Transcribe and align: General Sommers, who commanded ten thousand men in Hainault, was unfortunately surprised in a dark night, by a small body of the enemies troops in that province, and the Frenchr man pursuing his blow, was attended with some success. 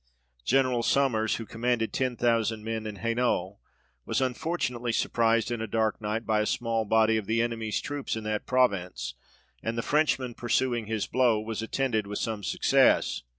General 0.43 0.81
Sommers, 0.81 1.35
who 1.35 1.45
commanded 1.45 1.93
ten 1.93 2.15
thousand 2.17 2.63
men 2.63 2.87
in 2.87 2.95
Hainault, 2.95 3.59
was 4.03 4.19
unfortunately 4.19 4.91
surprised 4.91 5.51
in 5.51 5.61
a 5.61 5.67
dark 5.67 6.01
night, 6.01 6.25
by 6.25 6.41
a 6.41 6.47
small 6.47 6.85
body 6.85 7.17
of 7.17 7.27
the 7.27 7.39
enemies 7.39 7.79
troops 7.79 8.15
in 8.15 8.23
that 8.23 8.47
province, 8.47 9.13
and 9.61 9.77
the 9.77 9.83
Frenchr 9.83 10.17
man 10.17 10.33
pursuing 10.33 10.87
his 10.87 11.05
blow, 11.05 11.39
was 11.39 11.61
attended 11.61 12.07
with 12.07 12.17
some 12.17 12.43
success. 12.43 13.21